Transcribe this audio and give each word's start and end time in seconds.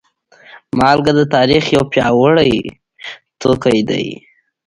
مالګه 0.77 1.11
د 1.19 1.21
تاریخ 1.35 1.63
یو 1.75 1.83
پیاوړی 1.91 2.53
توکی 3.41 3.79
دی. 3.89 4.05